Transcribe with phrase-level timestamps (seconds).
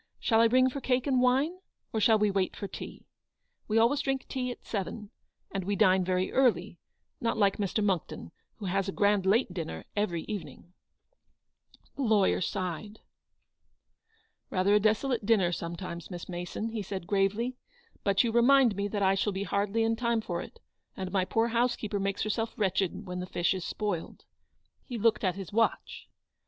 [0.19, 1.59] Shall I ring for cake and wine,
[1.93, 3.05] or shall we wait for tea?
[3.67, 5.11] "We always drink tea at seven,
[5.51, 6.79] and we dine very early;
[7.19, 7.83] not like Mr.
[7.83, 10.73] Monckton, who has a grand late dinner every evening."
[11.97, 12.61] 256 ELEANOR'S VICTORY.
[12.65, 13.01] The lawyer sighed.
[14.49, 17.57] "Rather a desolate dinner, sometimes, Miss Mason," he said, gravely;"
[18.03, 20.59] but you remind me that I shall be hardly in time for it,
[20.97, 24.25] and my poor housekeeper makes herself wretched when the fish is spoiled."
[24.83, 26.09] He looked at his watch.